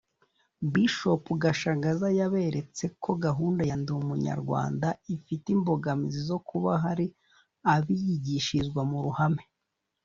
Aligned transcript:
Bishop 0.71 1.23
Gashagaza 1.43 2.07
yaberetse 2.19 2.83
ko 3.03 3.11
gahunda 3.23 3.61
ya 3.69 3.75
Ndi 3.81 3.91
Umunyarwanda 4.01 4.87
ifite 5.15 5.45
imbogamizi 5.55 6.21
zo 6.29 6.37
kuba 6.49 6.71
hari 6.83 7.05
abiyigishirizwa 7.73 8.81
mu 8.91 8.99
ruhame 9.07 9.43